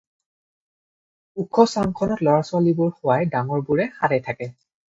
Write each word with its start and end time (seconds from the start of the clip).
ওখ 1.43 1.59
চাংখনত 1.73 2.27
লৰা 2.29 2.39
ছোৱালীবোৰ 2.47 2.93
শুৱাই 2.97 3.31
ডাঙৰবোৰে 3.37 3.89
সাৰে 4.01 4.21
থাকে। 4.31 4.53